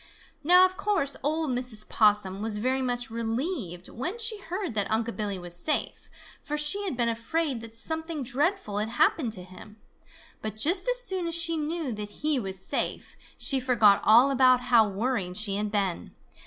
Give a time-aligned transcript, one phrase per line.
[0.43, 1.87] Now of course old Mrs.
[1.87, 6.09] Possum was very much relieved when she heard that Unc' Billy was safe,
[6.41, 9.77] for she had been afraid that something dreadful had happened to him.
[10.41, 14.59] But just as soon as she knew that he was safe, she forgot all about
[14.61, 16.15] how worried she had been.